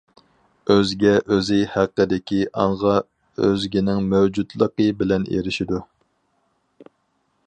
[0.75, 2.95] ئۆزگە ئۆزى ھەققىدىكى ئاڭغا
[3.49, 5.83] ئۆزگىنىڭ مەۋجۇتلۇقى بىلەن ئېرىشىدۇ.